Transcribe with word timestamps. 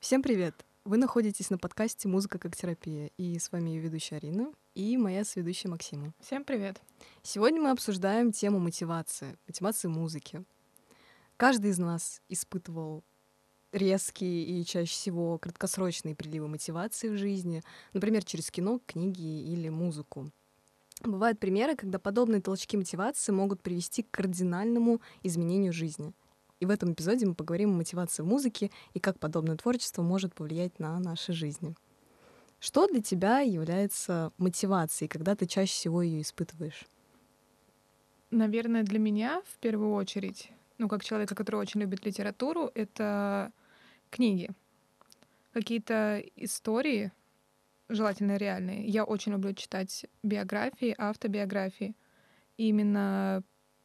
Всем 0.00 0.22
привет! 0.22 0.64
Вы 0.84 0.96
находитесь 0.96 1.50
на 1.50 1.58
подкасте 1.58 2.06
«Музыка 2.06 2.38
как 2.38 2.54
терапия», 2.54 3.10
и 3.18 3.36
с 3.36 3.50
вами 3.50 3.70
ее 3.70 3.80
ведущая 3.80 4.16
Арина 4.16 4.52
и 4.76 4.96
моя 4.96 5.24
сведущая 5.24 5.72
Максима. 5.72 6.14
Всем 6.20 6.44
привет! 6.44 6.80
Сегодня 7.24 7.60
мы 7.60 7.70
обсуждаем 7.70 8.30
тему 8.30 8.60
мотивации, 8.60 9.36
мотивации 9.48 9.88
музыки. 9.88 10.44
Каждый 11.36 11.72
из 11.72 11.78
нас 11.78 12.22
испытывал 12.28 13.02
резкие 13.72 14.44
и 14.44 14.64
чаще 14.64 14.92
всего 14.92 15.36
краткосрочные 15.36 16.14
приливы 16.14 16.46
мотивации 16.46 17.08
в 17.08 17.18
жизни, 17.18 17.64
например, 17.92 18.24
через 18.24 18.52
кино, 18.52 18.80
книги 18.86 19.52
или 19.52 19.68
музыку. 19.68 20.30
Бывают 21.02 21.40
примеры, 21.40 21.74
когда 21.74 21.98
подобные 21.98 22.40
толчки 22.40 22.76
мотивации 22.76 23.32
могут 23.32 23.62
привести 23.62 24.04
к 24.04 24.12
кардинальному 24.12 25.00
изменению 25.24 25.72
жизни. 25.72 26.14
И 26.60 26.66
в 26.66 26.70
этом 26.70 26.92
эпизоде 26.92 27.26
мы 27.26 27.34
поговорим 27.34 27.70
о 27.70 27.76
мотивации 27.76 28.22
музыки 28.22 28.70
и 28.92 29.00
как 29.00 29.18
подобное 29.18 29.56
творчество 29.56 30.02
может 30.02 30.34
повлиять 30.34 30.78
на 30.78 30.98
наши 30.98 31.32
жизни. 31.32 31.74
Что 32.58 32.88
для 32.88 33.00
тебя 33.00 33.40
является 33.40 34.32
мотивацией, 34.38 35.08
когда 35.08 35.36
ты 35.36 35.46
чаще 35.46 35.72
всего 35.72 36.02
ее 36.02 36.22
испытываешь? 36.22 36.84
Наверное, 38.30 38.82
для 38.82 38.98
меня 38.98 39.42
в 39.46 39.58
первую 39.58 39.94
очередь, 39.94 40.50
ну, 40.76 40.88
как 40.88 41.04
человека, 41.04 41.34
который 41.34 41.56
очень 41.56 41.80
любит 41.80 42.04
литературу, 42.04 42.70
это 42.74 43.52
книги. 44.10 44.50
Какие-то 45.52 46.22
истории, 46.34 47.12
желательно 47.88 48.36
реальные. 48.36 48.86
Я 48.86 49.04
очень 49.04 49.32
люблю 49.32 49.54
читать 49.54 50.06
биографии, 50.22 50.94
автобиографии. 50.98 51.94
И 52.56 52.68
именно 52.68 53.42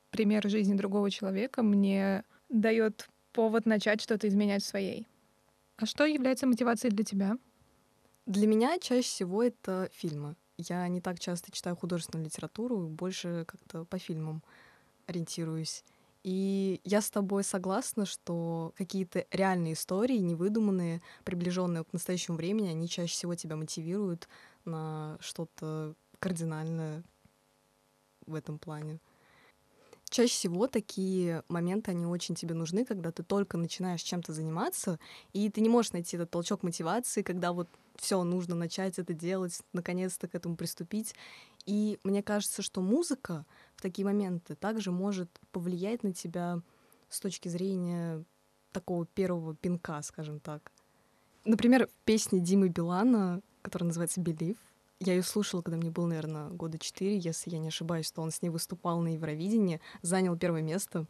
пример 0.09 0.49
жизни 0.49 0.73
другого 0.73 1.09
человека 1.09 1.61
мне 1.61 2.23
дает 2.53 3.09
повод 3.33 3.65
начать 3.65 4.01
что-то 4.01 4.27
изменять 4.27 4.63
в 4.63 4.67
своей. 4.67 5.07
А 5.77 5.85
что 5.85 6.05
является 6.05 6.47
мотивацией 6.47 6.93
для 6.93 7.03
тебя? 7.03 7.37
Для 8.25 8.47
меня 8.47 8.79
чаще 8.79 9.07
всего 9.07 9.43
это 9.43 9.89
фильмы. 9.91 10.35
Я 10.57 10.87
не 10.87 11.01
так 11.01 11.19
часто 11.19 11.51
читаю 11.51 11.75
художественную 11.75 12.25
литературу, 12.25 12.87
больше 12.87 13.43
как-то 13.47 13.85
по 13.85 13.97
фильмам 13.97 14.43
ориентируюсь. 15.07 15.83
И 16.23 16.79
я 16.85 17.01
с 17.01 17.09
тобой 17.09 17.43
согласна, 17.43 18.05
что 18.05 18.73
какие-то 18.77 19.25
реальные 19.31 19.73
истории, 19.73 20.19
невыдуманные, 20.19 21.01
приближенные 21.25 21.83
к 21.83 21.91
настоящему 21.91 22.37
времени, 22.37 22.69
они 22.69 22.87
чаще 22.87 23.11
всего 23.11 23.35
тебя 23.35 23.57
мотивируют 23.57 24.29
на 24.63 25.17
что-то 25.19 25.95
кардинальное 26.19 27.03
в 28.25 28.35
этом 28.35 28.57
плане. 28.57 28.99
Чаще 30.13 30.31
всего 30.31 30.67
такие 30.67 31.43
моменты, 31.47 31.89
они 31.89 32.05
очень 32.05 32.35
тебе 32.35 32.53
нужны, 32.53 32.85
когда 32.85 33.11
ты 33.11 33.23
только 33.23 33.57
начинаешь 33.57 34.03
чем-то 34.03 34.31
заниматься, 34.31 34.99
и 35.33 35.49
ты 35.49 35.59
не 35.59 35.69
можешь 35.69 35.91
найти 35.91 36.17
этот 36.17 36.29
толчок 36.29 36.61
мотивации, 36.61 37.23
когда 37.23 37.51
вот 37.51 37.67
все 37.95 38.23
нужно 38.23 38.53
начать 38.53 38.99
это 38.99 39.15
делать, 39.15 39.59
наконец-то 39.73 40.27
к 40.27 40.35
этому 40.35 40.55
приступить. 40.55 41.15
И 41.65 41.97
мне 42.03 42.21
кажется, 42.21 42.61
что 42.61 42.79
музыка 42.81 43.43
в 43.75 43.81
такие 43.81 44.05
моменты 44.05 44.53
также 44.53 44.91
может 44.91 45.31
повлиять 45.51 46.03
на 46.03 46.13
тебя 46.13 46.61
с 47.09 47.19
точки 47.19 47.47
зрения 47.47 48.23
такого 48.71 49.07
первого 49.07 49.55
пинка, 49.55 49.99
скажем 50.03 50.39
так. 50.39 50.71
Например, 51.43 51.87
в 51.87 52.05
песне 52.05 52.39
Димы 52.39 52.69
Билана, 52.69 53.41
которая 53.63 53.87
называется 53.87 54.21
«Believe», 54.21 54.57
я 55.05 55.13
ее 55.13 55.23
слушала, 55.23 55.61
когда 55.61 55.77
мне 55.77 55.91
было, 55.91 56.07
наверное, 56.07 56.49
года 56.49 56.77
четыре, 56.77 57.17
если 57.17 57.51
я 57.51 57.59
не 57.59 57.67
ошибаюсь, 57.67 58.07
что 58.07 58.21
он 58.21 58.31
с 58.31 58.41
ней 58.41 58.49
выступал 58.49 58.99
на 58.99 59.13
Евровидении, 59.13 59.81
занял 60.01 60.37
первое 60.37 60.61
место. 60.61 61.05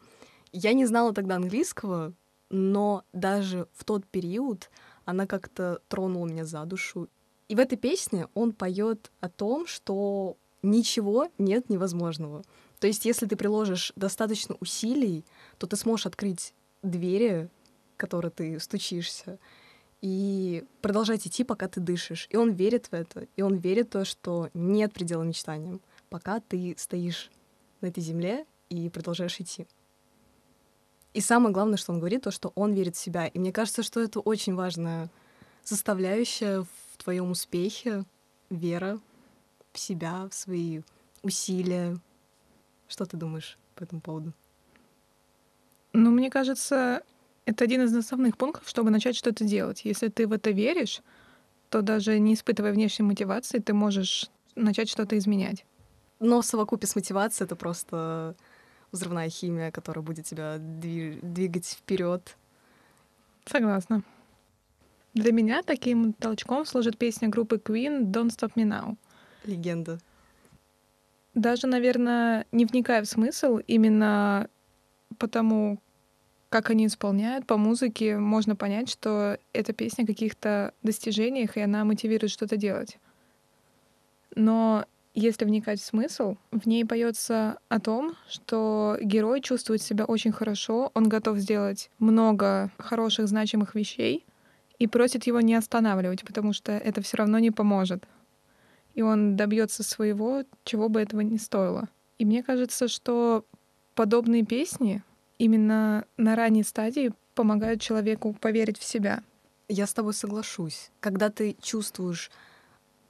Я 0.51 0.73
не 0.73 0.85
знала 0.85 1.13
тогда 1.13 1.35
английского, 1.35 2.13
но 2.49 3.03
даже 3.13 3.67
в 3.73 3.83
тот 3.83 4.05
период 4.05 4.69
она 5.05 5.25
как-то 5.25 5.81
тронула 5.87 6.27
меня 6.27 6.45
за 6.45 6.63
душу. 6.65 7.09
И 7.47 7.55
в 7.55 7.59
этой 7.59 7.77
песне 7.77 8.27
он 8.33 8.53
поет 8.53 9.11
о 9.19 9.29
том, 9.29 9.67
что 9.67 10.37
ничего 10.61 11.29
нет 11.37 11.69
невозможного. 11.69 12.43
То 12.79 12.87
есть, 12.87 13.05
если 13.05 13.25
ты 13.25 13.35
приложишь 13.35 13.93
достаточно 13.95 14.55
усилий, 14.59 15.25
то 15.57 15.67
ты 15.67 15.75
сможешь 15.75 16.05
открыть 16.05 16.53
двери, 16.81 17.49
которые 17.97 18.31
ты 18.31 18.59
стучишься, 18.59 19.39
и 20.03 20.65
продолжать 20.81 21.25
идти, 21.25 21.45
пока 21.45 21.69
ты 21.69 21.79
дышишь. 21.79 22.27
И 22.29 22.35
он 22.35 22.51
верит 22.51 22.87
в 22.87 22.93
это, 22.93 23.25
и 23.37 23.41
он 23.41 23.55
верит 23.55 23.87
в 23.87 23.91
то, 23.91 24.05
что 24.05 24.49
нет 24.53 24.91
предела 24.91 25.23
мечтаниям, 25.23 25.79
пока 26.09 26.41
ты 26.41 26.75
стоишь 26.77 27.31
на 27.79 27.87
этой 27.87 28.03
земле 28.03 28.45
и 28.67 28.89
продолжаешь 28.89 29.39
идти. 29.39 29.65
И 31.13 31.21
самое 31.21 31.53
главное, 31.53 31.77
что 31.77 31.93
он 31.93 31.99
говорит, 31.99 32.23
то, 32.23 32.31
что 32.31 32.51
он 32.55 32.73
верит 32.73 32.97
в 32.97 32.99
себя. 32.99 33.27
И 33.27 33.39
мне 33.39 33.53
кажется, 33.53 33.81
что 33.81 34.01
это 34.01 34.19
очень 34.19 34.55
важная 34.55 35.09
составляющая 35.63 36.63
в 36.63 36.97
твоем 36.97 37.31
успехе, 37.31 38.03
вера 38.49 38.99
в 39.71 39.79
себя, 39.79 40.27
в 40.29 40.33
свои 40.33 40.81
усилия. 41.21 41.97
Что 42.89 43.05
ты 43.05 43.15
думаешь 43.15 43.57
по 43.75 43.83
этому 43.83 44.01
поводу? 44.01 44.33
Ну, 45.93 46.11
мне 46.11 46.29
кажется, 46.29 47.03
это 47.45 47.63
один 47.63 47.83
из 47.83 47.95
основных 47.95 48.37
пунктов, 48.37 48.67
чтобы 48.67 48.89
начать 48.89 49.15
что-то 49.15 49.43
делать. 49.43 49.85
Если 49.85 50.07
ты 50.07 50.27
в 50.27 50.31
это 50.31 50.51
веришь, 50.51 51.01
то 51.69 51.81
даже 51.81 52.19
не 52.19 52.33
испытывая 52.33 52.71
внешней 52.71 53.05
мотивации, 53.05 53.59
ты 53.59 53.73
можешь 53.73 54.29
начать 54.55 54.89
что-то 54.89 55.17
изменять. 55.17 55.65
Но 56.19 56.41
в 56.41 56.45
совокупе 56.45 56.87
с 56.87 56.95
мотивацией 56.95 57.45
это 57.45 57.55
просто 57.55 58.35
взрывная 58.91 59.29
химия, 59.29 59.71
которая 59.71 60.03
будет 60.03 60.25
тебя 60.25 60.57
двигать 60.59 61.65
вперед. 61.65 62.37
Согласна. 63.45 64.03
Для 65.13 65.31
меня 65.31 65.61
таким 65.63 66.13
толчком 66.13 66.65
служит 66.65 66.97
песня 66.97 67.27
группы 67.27 67.57
Queen 67.57 68.05
«Don't 68.05 68.29
Stop 68.29 68.53
Me 68.55 68.63
Now». 68.63 68.95
Легенда. 69.43 69.99
Даже, 71.35 71.67
наверное, 71.67 72.45
не 72.51 72.65
вникая 72.65 73.01
в 73.01 73.05
смысл, 73.05 73.59
именно 73.67 74.47
потому, 75.17 75.79
как 76.53 76.69
они 76.69 76.85
исполняют 76.85 77.47
по 77.47 77.57
музыке, 77.57 78.19
можно 78.19 78.55
понять, 78.55 78.87
что 78.87 79.39
эта 79.53 79.73
песня 79.73 80.03
о 80.03 80.05
каких-то 80.05 80.75
достижениях, 80.83 81.57
и 81.57 81.61
она 81.61 81.83
мотивирует 81.83 82.31
что-то 82.31 82.57
делать. 82.57 82.99
Но 84.35 84.85
если 85.15 85.45
вникать 85.45 85.81
в 85.81 85.83
смысл, 85.83 86.37
в 86.51 86.67
ней 86.67 86.85
поется 86.85 87.57
о 87.69 87.79
том, 87.79 88.13
что 88.29 88.99
герой 89.01 89.41
чувствует 89.41 89.81
себя 89.81 90.05
очень 90.05 90.31
хорошо, 90.31 90.91
он 90.93 91.09
готов 91.09 91.39
сделать 91.39 91.89
много 91.97 92.69
хороших, 92.77 93.27
значимых 93.27 93.73
вещей 93.73 94.23
и 94.77 94.85
просит 94.85 95.25
его 95.25 95.41
не 95.41 95.55
останавливать, 95.55 96.23
потому 96.23 96.53
что 96.53 96.71
это 96.71 97.01
все 97.01 97.17
равно 97.17 97.39
не 97.39 97.49
поможет. 97.49 98.03
И 98.93 99.01
он 99.01 99.35
добьется 99.35 99.81
своего, 99.81 100.43
чего 100.65 100.87
бы 100.87 101.01
этого 101.01 101.21
не 101.21 101.39
стоило. 101.39 101.89
И 102.19 102.25
мне 102.25 102.43
кажется, 102.43 102.87
что 102.87 103.43
подобные 103.95 104.45
песни 104.45 105.01
именно 105.37 106.05
на 106.17 106.35
ранней 106.35 106.63
стадии 106.63 107.13
помогают 107.35 107.81
человеку 107.81 108.33
поверить 108.33 108.77
в 108.77 108.83
себя. 108.83 109.23
Я 109.67 109.87
с 109.87 109.93
тобой 109.93 110.13
соглашусь. 110.13 110.91
Когда 110.99 111.29
ты 111.29 111.55
чувствуешь 111.61 112.31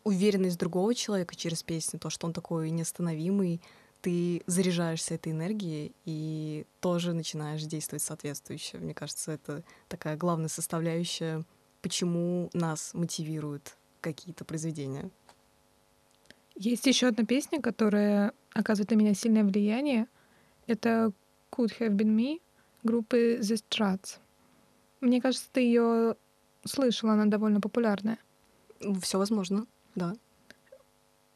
уверенность 0.03 0.59
другого 0.59 0.93
человека 0.93 1.35
через 1.35 1.63
песню, 1.63 1.99
то, 1.99 2.09
что 2.09 2.27
он 2.27 2.33
такой 2.33 2.69
неостановимый, 2.69 3.61
ты 4.01 4.43
заряжаешься 4.47 5.15
этой 5.15 5.31
энергией 5.31 5.93
и 6.03 6.65
тоже 6.81 7.13
начинаешь 7.13 7.63
действовать 7.63 8.03
соответствующе. 8.03 8.77
Мне 8.77 8.93
кажется, 8.93 9.31
это 9.31 9.63
такая 9.87 10.17
главная 10.17 10.49
составляющая, 10.49 11.43
почему 11.81 12.49
нас 12.53 12.93
мотивируют 12.93 13.77
какие-то 14.01 14.43
произведения. 14.43 15.09
Есть 16.55 16.85
еще 16.85 17.07
одна 17.07 17.25
песня, 17.25 17.61
которая 17.61 18.33
оказывает 18.53 18.91
на 18.91 18.95
меня 18.95 19.13
сильное 19.13 19.43
влияние. 19.43 20.07
Это 20.67 21.13
Could 21.53 21.71
Have 21.79 21.95
Been 21.95 22.15
Me 22.15 22.41
группы 22.83 23.37
The 23.39 23.61
Struts. 23.61 24.17
Мне 25.01 25.21
кажется, 25.21 25.47
ты 25.51 25.61
ее 25.61 26.15
слышала, 26.65 27.13
она 27.13 27.25
довольно 27.25 27.61
популярная. 27.61 28.17
Все 29.01 29.17
возможно, 29.17 29.65
да. 29.95 30.15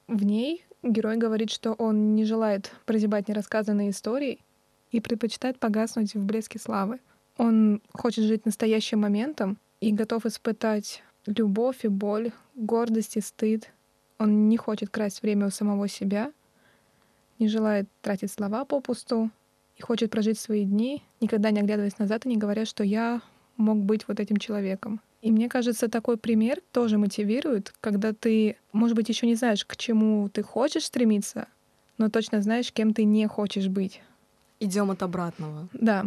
В 0.08 0.24
ней 0.24 0.66
герой 0.84 1.18
говорит, 1.18 1.52
что 1.52 1.74
он 1.74 2.16
не 2.16 2.26
желает 2.26 2.72
прозябать 2.86 3.28
нерассказанные 3.28 3.92
истории 3.92 4.40
и 4.92 5.02
предпочитает 5.02 5.60
погаснуть 5.60 6.16
в 6.16 6.24
блеске 6.24 6.60
славы. 6.60 7.00
Он 7.38 7.82
хочет 7.94 8.24
жить 8.24 8.46
настоящим 8.46 9.02
моментом 9.02 9.58
и 9.82 9.92
готов 9.92 10.26
испытать 10.26 11.04
любовь 11.26 11.84
и 11.84 11.88
боль, 11.90 12.32
гордость 12.56 13.18
и 13.18 13.22
стыд. 13.22 13.72
Он 14.18 14.50
не 14.50 14.58
хочет 14.58 14.90
красть 14.90 15.22
время 15.22 15.48
у 15.48 15.50
самого 15.52 15.88
себя, 15.88 16.32
не 17.38 17.48
желает 17.48 17.88
тратить 18.02 18.32
слова 18.32 18.66
попусту, 18.66 19.30
и 19.78 19.82
хочет 19.82 20.12
прожить 20.12 20.40
свои 20.40 20.66
дни, 20.66 21.04
никогда 21.22 21.52
не 21.52 21.60
оглядываясь 21.60 22.00
назад 22.00 22.26
и 22.26 22.30
не 22.30 22.38
говоря, 22.38 22.66
что 22.66 22.84
я 22.84 23.22
мог 23.58 23.78
быть 23.78 24.08
вот 24.08 24.20
этим 24.20 24.38
человеком. 24.38 25.02
И 25.22 25.32
мне 25.32 25.50
кажется, 25.50 25.88
такой 25.88 26.18
пример 26.18 26.62
тоже 26.72 26.98
мотивирует, 26.98 27.74
когда 27.82 28.14
ты, 28.14 28.58
может 28.72 28.96
быть, 28.96 29.10
еще 29.10 29.26
не 29.28 29.36
знаешь, 29.36 29.66
к 29.66 29.76
чему 29.76 30.30
ты 30.30 30.44
хочешь 30.44 30.86
стремиться, 30.86 31.48
но 31.98 32.10
точно 32.10 32.42
знаешь, 32.42 32.72
кем 32.72 32.94
ты 32.94 33.04
не 33.04 33.28
хочешь 33.28 33.68
быть. 33.68 34.02
Идем 34.60 34.92
от 34.92 35.04
обратного. 35.04 35.68
Да. 35.74 36.06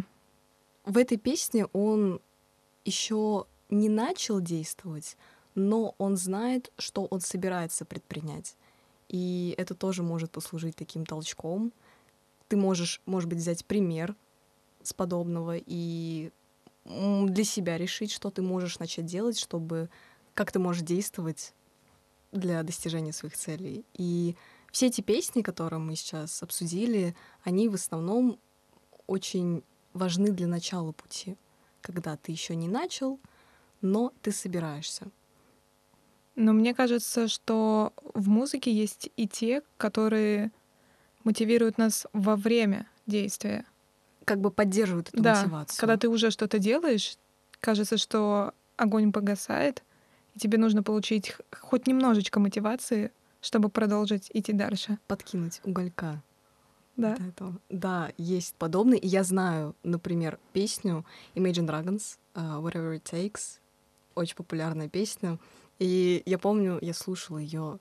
В 0.84 0.96
этой 0.96 1.18
песне 1.18 1.66
он 1.72 2.20
еще 2.84 3.46
не 3.68 3.88
начал 3.88 4.40
действовать, 4.40 5.16
но 5.54 5.94
он 5.98 6.16
знает, 6.16 6.72
что 6.78 7.04
он 7.04 7.20
собирается 7.20 7.84
предпринять. 7.84 8.56
И 9.08 9.54
это 9.58 9.74
тоже 9.74 10.02
может 10.02 10.30
послужить 10.30 10.76
таким 10.76 11.04
толчком. 11.04 11.72
Ты 12.50 12.56
можешь, 12.56 13.00
может 13.06 13.28
быть, 13.28 13.38
взять 13.38 13.64
пример 13.64 14.16
с 14.82 14.92
подобного 14.92 15.54
и 15.56 16.32
для 16.84 17.44
себя 17.44 17.78
решить, 17.78 18.10
что 18.10 18.30
ты 18.30 18.42
можешь 18.42 18.80
начать 18.80 19.06
делать, 19.06 19.38
чтобы 19.38 19.88
как 20.34 20.50
ты 20.50 20.58
можешь 20.58 20.82
действовать 20.82 21.54
для 22.32 22.64
достижения 22.64 23.12
своих 23.12 23.36
целей. 23.36 23.84
И 23.94 24.34
все 24.72 24.88
эти 24.88 25.00
песни, 25.00 25.42
которые 25.42 25.78
мы 25.78 25.94
сейчас 25.94 26.42
обсудили, 26.42 27.14
они 27.44 27.68
в 27.68 27.74
основном 27.74 28.36
очень 29.06 29.62
важны 29.92 30.32
для 30.32 30.48
начала 30.48 30.90
пути, 30.90 31.36
когда 31.80 32.16
ты 32.16 32.32
еще 32.32 32.56
не 32.56 32.66
начал, 32.66 33.20
но 33.80 34.12
ты 34.22 34.32
собираешься. 34.32 35.08
Но 36.34 36.52
мне 36.52 36.74
кажется, 36.74 37.28
что 37.28 37.92
в 38.12 38.28
музыке 38.28 38.72
есть 38.72 39.08
и 39.16 39.28
те, 39.28 39.62
которые 39.76 40.50
мотивируют 41.24 41.78
нас 41.78 42.06
во 42.12 42.36
время 42.36 42.86
действия. 43.06 43.64
Как 44.24 44.40
бы 44.40 44.50
поддерживают 44.50 45.08
эту 45.08 45.22
да, 45.22 45.42
мотивацию. 45.42 45.80
Когда 45.80 45.96
ты 45.96 46.08
уже 46.08 46.30
что-то 46.30 46.58
делаешь, 46.58 47.16
кажется, 47.60 47.96
что 47.96 48.54
огонь 48.76 49.12
погасает, 49.12 49.82
и 50.34 50.38
тебе 50.38 50.58
нужно 50.58 50.82
получить 50.82 51.36
хоть 51.58 51.86
немножечко 51.86 52.38
мотивации, 52.40 53.12
чтобы 53.40 53.68
продолжить 53.68 54.30
идти 54.32 54.52
дальше. 54.52 54.98
Подкинуть 55.06 55.60
уголька. 55.64 56.22
Да. 56.96 57.16
Да, 57.70 58.10
есть 58.18 58.54
подобные. 58.56 59.00
И 59.00 59.06
я 59.06 59.24
знаю, 59.24 59.74
например, 59.82 60.38
песню 60.52 61.06
Imagine 61.34 61.66
Dragons 61.66 62.18
uh, 62.34 62.62
Whatever 62.62 63.00
It 63.00 63.04
Takes. 63.04 63.58
Очень 64.14 64.36
популярная 64.36 64.88
песня. 64.88 65.38
И 65.78 66.22
я 66.26 66.38
помню, 66.38 66.78
я 66.82 66.92
слушала 66.92 67.38
ее 67.38 67.78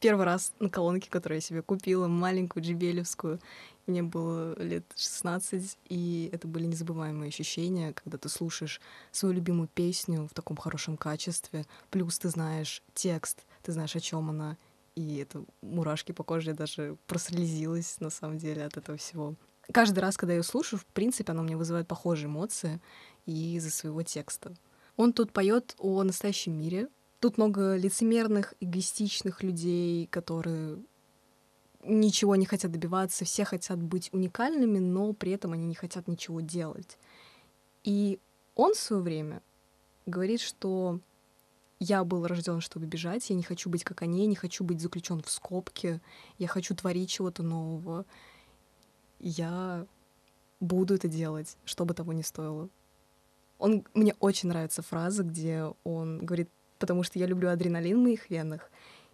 первый 0.00 0.24
раз 0.24 0.52
на 0.58 0.68
колонке, 0.68 1.10
которую 1.10 1.38
я 1.38 1.42
себе 1.42 1.62
купила, 1.62 2.06
маленькую 2.08 2.62
джибелевскую. 2.62 3.40
Мне 3.86 4.02
было 4.02 4.60
лет 4.60 4.84
16, 4.96 5.78
и 5.88 6.28
это 6.32 6.48
были 6.48 6.66
незабываемые 6.66 7.28
ощущения, 7.28 7.92
когда 7.92 8.18
ты 8.18 8.28
слушаешь 8.28 8.80
свою 9.12 9.34
любимую 9.34 9.68
песню 9.72 10.26
в 10.26 10.34
таком 10.34 10.56
хорошем 10.56 10.96
качестве, 10.96 11.66
плюс 11.90 12.18
ты 12.18 12.28
знаешь 12.28 12.82
текст, 12.94 13.44
ты 13.62 13.72
знаешь, 13.72 13.94
о 13.94 14.00
чем 14.00 14.28
она, 14.30 14.56
и 14.96 15.18
это 15.18 15.44
мурашки 15.60 16.12
по 16.12 16.24
коже, 16.24 16.50
я 16.50 16.56
даже 16.56 16.96
прослезилась, 17.06 18.00
на 18.00 18.10
самом 18.10 18.38
деле, 18.38 18.64
от 18.64 18.76
этого 18.76 18.98
всего. 18.98 19.36
Каждый 19.72 20.00
раз, 20.00 20.16
когда 20.16 20.32
я 20.32 20.38
ее 20.38 20.42
слушаю, 20.42 20.80
в 20.80 20.86
принципе, 20.86 21.32
она 21.32 21.42
мне 21.42 21.56
вызывает 21.56 21.86
похожие 21.86 22.26
эмоции 22.26 22.80
и 23.26 23.56
из-за 23.56 23.70
своего 23.70 24.02
текста. 24.02 24.54
Он 24.96 25.12
тут 25.12 25.32
поет 25.32 25.74
о 25.78 26.02
настоящем 26.02 26.58
мире. 26.58 26.88
Тут 27.26 27.38
много 27.38 27.74
лицемерных, 27.74 28.54
эгоистичных 28.60 29.42
людей, 29.42 30.06
которые 30.06 30.78
ничего 31.82 32.36
не 32.36 32.46
хотят 32.46 32.70
добиваться, 32.70 33.24
все 33.24 33.44
хотят 33.44 33.82
быть 33.82 34.10
уникальными, 34.12 34.78
но 34.78 35.12
при 35.12 35.32
этом 35.32 35.52
они 35.52 35.66
не 35.66 35.74
хотят 35.74 36.06
ничего 36.06 36.40
делать. 36.40 36.96
И 37.82 38.20
он 38.54 38.74
в 38.74 38.78
свое 38.78 39.02
время 39.02 39.42
говорит, 40.06 40.40
что 40.40 41.00
я 41.80 42.04
был 42.04 42.28
рожден, 42.28 42.60
чтобы 42.60 42.86
бежать, 42.86 43.28
я 43.28 43.34
не 43.34 43.42
хочу 43.42 43.70
быть 43.70 43.82
как 43.82 44.02
они, 44.02 44.20
я 44.20 44.26
не 44.28 44.36
хочу 44.36 44.62
быть 44.62 44.80
заключен 44.80 45.20
в 45.20 45.28
скобки, 45.28 46.00
я 46.38 46.46
хочу 46.46 46.76
творить 46.76 47.10
чего-то 47.10 47.42
нового. 47.42 48.04
Я 49.18 49.84
буду 50.60 50.94
это 50.94 51.08
делать, 51.08 51.56
что 51.64 51.84
бы 51.86 51.92
того 51.92 52.12
ни 52.12 52.22
стоило. 52.22 52.68
Он, 53.58 53.84
мне 53.94 54.14
очень 54.20 54.48
нравится 54.48 54.80
фраза, 54.82 55.24
где 55.24 55.72
он 55.82 56.24
говорит, 56.24 56.48
потому 56.78 57.02
что 57.02 57.18
я 57.18 57.26
люблю 57.26 57.50
адреналин 57.50 57.98
в 57.98 58.02
моих 58.02 58.30
венах, 58.30 58.70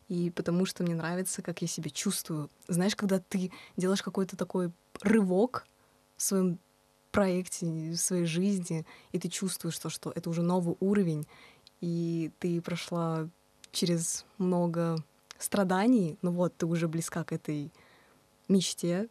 и 0.08 0.30
потому 0.30 0.66
что 0.66 0.82
мне 0.82 0.94
нравится, 0.94 1.42
как 1.42 1.62
я 1.62 1.68
себя 1.68 1.90
чувствую. 1.90 2.50
Знаешь, 2.68 2.96
когда 2.96 3.18
ты 3.18 3.50
делаешь 3.76 4.02
какой-то 4.02 4.36
такой 4.36 4.70
рывок 5.00 5.66
в 6.16 6.22
своем 6.22 6.58
проекте, 7.10 7.66
в 7.66 7.96
своей 7.96 8.24
жизни, 8.24 8.84
и 9.12 9.18
ты 9.18 9.28
чувствуешь 9.28 9.78
то, 9.78 9.90
что 9.90 10.12
это 10.14 10.28
уже 10.30 10.42
новый 10.42 10.76
уровень, 10.80 11.26
и 11.80 12.30
ты 12.38 12.60
прошла 12.60 13.28
через 13.70 14.24
много 14.38 14.96
страданий, 15.38 16.18
ну 16.22 16.30
вот, 16.30 16.56
ты 16.56 16.66
уже 16.66 16.88
близка 16.88 17.24
к 17.24 17.32
этой 17.32 17.70
мечте, 18.48 19.08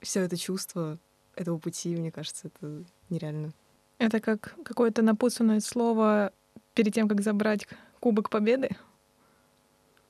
все 0.00 0.20
это 0.20 0.36
чувство 0.36 0.98
этого 1.34 1.58
пути, 1.58 1.96
мне 1.96 2.10
кажется, 2.10 2.48
это 2.48 2.84
нереально. 3.08 3.52
Это 3.98 4.20
как 4.20 4.54
какое-то 4.64 5.02
напутственное 5.02 5.60
слово 5.60 6.32
перед 6.80 6.94
тем, 6.94 7.08
как 7.08 7.20
забрать 7.20 7.68
Кубок 8.00 8.30
Победы? 8.30 8.70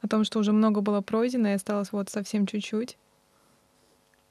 О 0.02 0.06
том, 0.06 0.22
что 0.22 0.38
уже 0.38 0.52
много 0.52 0.80
было 0.80 1.00
пройдено 1.00 1.48
и 1.48 1.54
осталось 1.54 1.90
вот 1.90 2.08
совсем 2.08 2.46
чуть-чуть? 2.46 2.96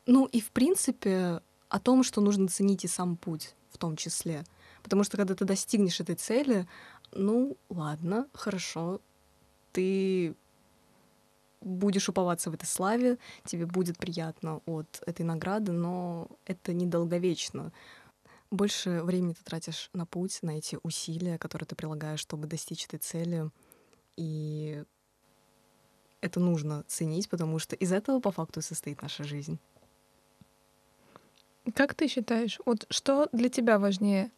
Ну 0.05 0.25
и 0.25 0.39
в 0.39 0.51
принципе 0.51 1.41
о 1.67 1.79
том, 1.81 2.01
что 2.01 2.21
нужно 2.21 2.47
ценить 2.47 2.85
и 2.85 2.87
сам 2.87 3.17
путь 3.17 3.55
в 3.71 3.77
том 3.77 3.97
числе. 3.97 4.45
Потому 4.83 5.03
что 5.03 5.17
когда 5.17 5.35
ты 5.35 5.43
достигнешь 5.43 5.99
этой 5.99 6.15
цели, 6.15 6.65
ну 7.11 7.57
ладно, 7.67 8.25
хорошо, 8.33 9.01
ты 9.73 10.33
будешь 11.59 12.07
уповаться 12.07 12.49
в 12.51 12.53
этой 12.53 12.67
славе, 12.67 13.17
тебе 13.43 13.65
будет 13.65 13.97
приятно 13.97 14.61
от 14.65 15.03
этой 15.05 15.23
награды, 15.23 15.73
но 15.73 16.29
это 16.45 16.71
недолговечно. 16.71 17.73
Больше 18.51 19.03
времени 19.03 19.33
ты 19.33 19.43
тратишь 19.43 19.89
на 19.93 20.05
путь, 20.05 20.39
на 20.41 20.57
эти 20.57 20.79
усилия, 20.81 21.37
которые 21.37 21.67
ты 21.67 21.75
прилагаешь, 21.75 22.19
чтобы 22.19 22.47
достичь 22.47 22.85
этой 22.85 22.97
цели. 22.97 23.51
И 24.17 24.83
это 26.21 26.39
нужно 26.39 26.83
ценить, 26.87 27.29
потому 27.29 27.59
что 27.59 27.75
из 27.75 27.91
этого 27.91 28.19
по 28.19 28.31
факту 28.31 28.61
состоит 28.61 29.01
наша 29.01 29.23
жизнь. 29.23 29.59
Как 31.75 31.93
ты 31.93 32.07
считаешь, 32.07 32.59
вот 32.65 32.87
что 32.89 33.29
для 33.31 33.49
тебя 33.49 33.77
важнее, 33.77 34.31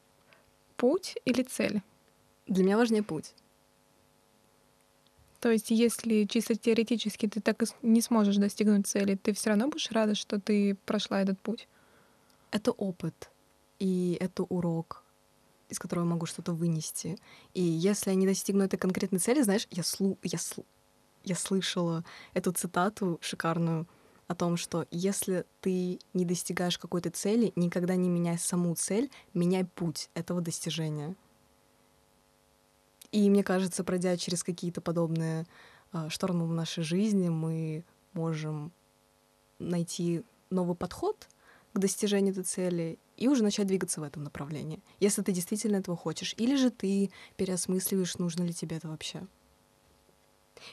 путь 0.76 1.16
или 1.24 1.44
цель? 1.44 1.82
Для 2.48 2.64
меня 2.64 2.78
важнее 2.78 3.04
путь. 3.04 3.34
То 5.40 5.50
есть, 5.50 5.72
если 5.72 6.26
чисто 6.26 6.56
теоретически 6.56 7.28
ты 7.28 7.42
так 7.42 7.64
и 7.64 7.66
не 7.82 8.02
сможешь 8.02 8.36
достигнуть 8.36 8.86
цели, 8.86 9.16
ты 9.16 9.34
все 9.34 9.50
равно 9.50 9.70
будешь 9.70 9.90
рада, 9.92 10.14
что 10.14 10.40
ты 10.40 10.76
прошла 10.86 11.22
этот 11.22 11.40
путь? 11.40 11.68
Это 12.52 12.72
опыт, 12.72 13.31
и 13.82 14.16
это 14.20 14.44
урок, 14.44 15.04
из 15.68 15.80
которого 15.80 16.06
я 16.06 16.12
могу 16.12 16.28
что-то 16.28 16.54
вынести. 16.54 17.18
И 17.56 17.64
если 17.64 18.12
я 18.12 18.16
не 18.16 18.28
достигну 18.28 18.64
этой 18.64 18.78
конкретной 18.78 19.18
цели, 19.18 19.42
знаешь, 19.42 19.68
я, 19.72 19.84
слу 19.84 20.20
я, 20.22 20.38
сл 20.38 20.62
я 21.24 21.36
слышала 21.36 22.06
эту 22.36 22.52
цитату 22.52 23.18
шикарную 23.22 23.88
о 24.28 24.36
том, 24.36 24.56
что 24.56 24.86
если 24.92 25.46
ты 25.62 26.00
не 26.14 26.26
достигаешь 26.26 26.78
какой-то 26.78 27.10
цели, 27.10 27.54
никогда 27.56 27.96
не 27.96 28.08
меняй 28.08 28.38
саму 28.38 28.76
цель, 28.76 29.10
меняй 29.34 29.66
путь 29.66 30.12
этого 30.14 30.42
достижения. 30.42 31.16
И 33.12 33.28
мне 33.32 33.44
кажется, 33.44 33.84
пройдя 33.84 34.16
через 34.16 34.44
какие-то 34.44 34.80
подобные 34.80 35.48
э, 35.92 36.08
штормы 36.10 36.46
в 36.46 36.54
нашей 36.54 36.84
жизни, 36.84 37.30
мы 37.30 37.84
можем 38.14 38.72
найти 39.58 40.24
новый 40.52 40.76
подход 40.76 41.28
к 41.74 41.80
достижению 41.80 42.34
этой 42.34 42.44
цели 42.44 43.00
и 43.22 43.28
уже 43.28 43.44
начать 43.44 43.68
двигаться 43.68 44.02
в 44.02 44.04
этом 44.04 44.24
направлении, 44.24 44.82
если 45.00 45.22
ты 45.22 45.32
действительно 45.32 45.76
этого 45.76 45.96
хочешь. 45.96 46.34
Или 46.38 46.56
же 46.56 46.72
ты 46.72 47.12
переосмысливаешь, 47.38 48.18
нужно 48.18 48.44
ли 48.44 48.52
тебе 48.52 48.78
это 48.78 48.88
вообще. 48.88 49.28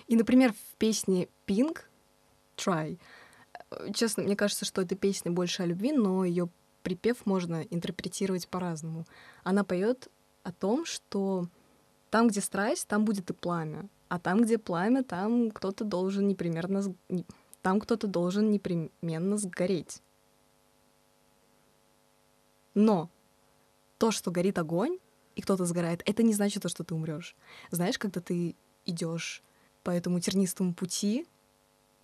И, 0.06 0.16
например, 0.16 0.52
в 0.54 0.76
песне 0.76 1.28
Pink 1.46 1.80
Try, 2.56 2.98
э, 3.70 3.92
честно, 3.92 4.22
мне 4.22 4.34
кажется, 4.34 4.64
что 4.64 4.80
эта 4.80 4.96
песня 4.96 5.30
больше 5.30 5.62
о 5.62 5.66
любви, 5.66 5.92
но 5.92 6.24
ее 6.24 6.48
припев 6.82 7.26
можно 7.26 7.60
интерпретировать 7.62 8.48
по-разному. 8.48 9.04
Она 9.44 9.62
поет 9.62 10.08
о 10.42 10.52
том, 10.52 10.86
что 10.86 11.46
там, 12.08 12.28
где 12.28 12.40
страсть, 12.40 12.88
там 12.88 13.04
будет 13.04 13.28
и 13.28 13.34
пламя. 13.34 13.90
А 14.08 14.18
там, 14.18 14.40
где 14.40 14.56
пламя, 14.56 15.02
там 15.04 15.50
кто-то 15.50 15.84
должен 15.84 16.26
непременно... 16.26 16.82
Там 17.60 17.80
кто-то 17.80 18.06
должен 18.06 18.50
непременно 18.50 19.36
сгореть. 19.36 20.00
Но 22.78 23.10
то, 23.98 24.12
что 24.12 24.30
горит 24.30 24.56
огонь, 24.56 24.98
и 25.34 25.42
кто-то 25.42 25.64
сгорает, 25.64 26.00
это 26.04 26.22
не 26.22 26.32
значит 26.32 26.62
то, 26.62 26.68
что 26.68 26.84
ты 26.84 26.94
умрешь. 26.94 27.34
Знаешь, 27.72 27.98
когда 27.98 28.20
ты 28.20 28.54
идешь 28.86 29.42
по 29.82 29.90
этому 29.90 30.20
тернистому 30.20 30.74
пути, 30.74 31.26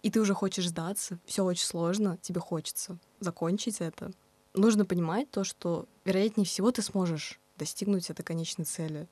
и 0.02 0.11
ты 0.11 0.21
уже 0.21 0.35
хочешь 0.35 0.69
сдаться, 0.69 1.21
все 1.26 1.45
очень 1.45 1.64
сложно, 1.64 2.19
тебе 2.23 2.40
хочется 2.40 2.99
закончить 3.21 3.81
это. 3.81 4.11
Нужно 4.52 4.85
понимать 4.85 5.31
то, 5.31 5.45
что, 5.45 5.87
вероятнее 6.04 6.45
всего, 6.45 6.73
ты 6.73 6.83
сможешь 6.83 7.38
достигнуть 7.57 8.11
этой 8.11 8.25
конечной 8.25 8.64
цели 8.64 9.09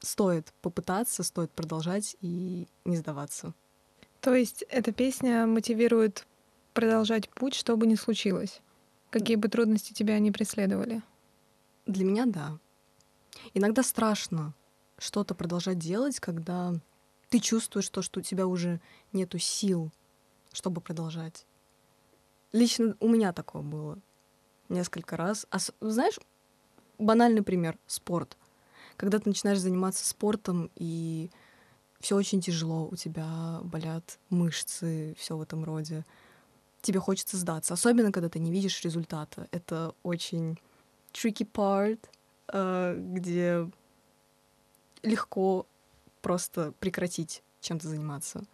стоит 0.00 0.54
попытаться, 0.62 1.22
стоит 1.22 1.50
продолжать 1.50 2.16
и 2.22 2.66
не 2.86 2.96
сдаваться. 2.96 3.52
То 4.22 4.34
есть 4.34 4.64
эта 4.70 4.92
песня 4.92 5.46
мотивирует 5.46 6.26
продолжать 6.72 7.28
путь, 7.28 7.54
что 7.54 7.76
бы 7.76 7.86
ни 7.86 7.94
случилось, 7.94 8.62
какие 9.10 9.36
бы 9.36 9.48
трудности 9.48 9.92
тебя 9.92 10.18
ни 10.18 10.30
преследовали? 10.30 11.02
Для 11.86 12.04
меня— 12.04 12.24
да. 12.26 12.58
Иногда 13.54 13.82
страшно 13.82 14.54
что-то 14.98 15.34
продолжать 15.34 15.78
делать, 15.78 16.20
когда 16.20 16.74
ты 17.28 17.38
чувствуешь 17.38 17.88
то, 17.88 18.02
что 18.02 18.20
у 18.20 18.22
тебя 18.22 18.46
уже 18.46 18.80
нету 19.12 19.38
сил, 19.38 19.90
чтобы 20.52 20.80
продолжать. 20.80 21.46
Лично 22.52 22.96
у 23.00 23.08
меня 23.08 23.32
такое 23.32 23.62
было 23.62 23.98
несколько 24.68 25.16
раз. 25.16 25.46
А 25.50 25.58
знаешь, 25.80 26.18
банальный 26.98 27.42
пример— 27.42 27.78
спорт. 27.86 28.36
Когда 28.96 29.18
ты 29.18 29.28
начинаешь 29.28 29.60
заниматься 29.60 30.06
спортом, 30.06 30.70
и 30.74 31.30
все 32.00 32.16
очень 32.16 32.40
тяжело, 32.40 32.88
у 32.88 32.96
тебя 32.96 33.60
болят 33.62 34.18
мышцы, 34.30 35.14
все 35.18 35.36
в 35.36 35.42
этом 35.42 35.64
роде. 35.64 36.04
Тебе 36.80 37.00
хочется 37.00 37.36
сдаться, 37.36 37.74
особенно 37.74 38.12
когда 38.12 38.28
ты 38.28 38.38
не 38.38 38.52
видишь 38.52 38.82
результата. 38.82 39.48
Это 39.50 39.94
очень 40.02 40.58
tricky 41.12 41.48
part, 41.50 41.98
э, 42.52 42.96
где 42.96 43.68
легко 45.02 45.66
просто 46.22 46.72
прекратить 46.78 47.42
чем-то 47.60 47.88
заниматься. 47.88 48.44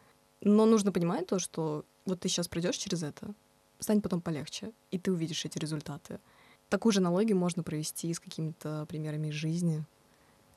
Но 0.40 0.66
нужно 0.66 0.92
понимать 0.92 1.26
то, 1.26 1.38
что 1.38 1.84
вот 2.04 2.20
ты 2.20 2.28
сейчас 2.28 2.48
пройдешь 2.48 2.76
через 2.76 3.02
это, 3.02 3.34
станет 3.78 4.02
потом 4.02 4.20
полегче, 4.20 4.72
и 4.90 4.98
ты 4.98 5.12
увидишь 5.12 5.44
эти 5.44 5.58
результаты. 5.58 6.20
Такую 6.68 6.92
же 6.92 7.00
аналогию 7.00 7.36
можно 7.36 7.62
провести 7.62 8.12
с 8.12 8.20
какими-то 8.20 8.86
примерами 8.88 9.28
из 9.28 9.34
жизни, 9.34 9.84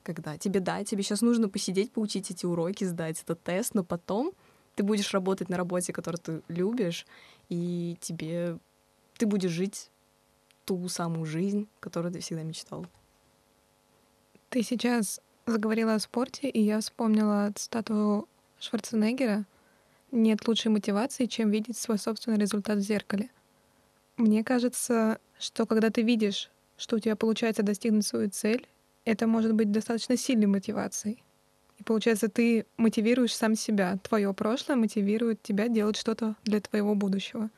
когда 0.03 0.37
тебе, 0.37 0.61
да, 0.61 0.83
тебе 0.83 1.03
сейчас 1.03 1.21
нужно 1.21 1.49
посидеть, 1.49 1.91
поучить 1.91 2.31
эти 2.31 2.45
уроки, 2.45 2.85
сдать 2.85 3.21
этот 3.21 3.43
тест, 3.43 3.73
но 3.73 3.83
потом 3.83 4.31
ты 4.77 4.83
будешь 4.83 5.11
работать 5.11 5.49
на 5.49 5.57
работе, 5.57 5.91
которую 5.91 6.21
ты 6.21 6.41
любишь, 6.47 7.07
и 7.49 7.97
тебе 7.99 8.59
ты 9.17 9.25
будешь 9.25 9.49
жить 9.49 9.89
ту 10.65 10.87
самую 10.87 11.25
жизнь, 11.25 11.67
которую 11.79 12.13
ты 12.13 12.19
всегда 12.19 12.43
мечтал. 12.43 12.85
Ты 14.49 14.61
сейчас 14.61 15.19
заговорила 15.47 15.95
о 15.95 15.99
спорте, 15.99 16.47
и 16.47 16.61
я 16.61 16.79
вспомнила 16.79 17.51
цитату 17.55 18.29
Шварценеггера 18.59 19.45
«Нет 20.11 20.47
лучшей 20.47 20.69
мотивации, 20.69 21.25
чем 21.25 21.49
видеть 21.49 21.77
свой 21.77 21.97
собственный 21.97 22.37
результат 22.37 22.77
в 22.77 22.81
зеркале». 22.81 23.31
Мне 24.15 24.43
кажется, 24.43 25.19
что 25.39 25.65
когда 25.65 25.89
ты 25.89 26.03
видишь, 26.03 26.51
что 26.77 26.97
у 26.97 26.99
тебя 26.99 27.15
получается 27.15 27.63
достигнуть 27.63 28.05
свою 28.05 28.29
цель, 28.29 28.67
это 29.05 29.25
может 29.25 29.53
быть 29.53 29.71
достаточно 29.71 30.17
сильной 30.17 30.47
мотивацией. 30.47 31.23
И 31.77 31.83
получается, 31.83 32.27
ты 32.27 32.65
мотивируешь 32.77 33.35
сам 33.35 33.55
себя. 33.55 33.97
Твое 34.03 34.33
прошлое 34.33 34.75
мотивирует 34.75 35.41
тебя 35.41 35.67
делать 35.67 35.97
что-то 35.97 36.35
для 36.43 36.59
твоего 36.59 36.95
будущего. 36.95 37.49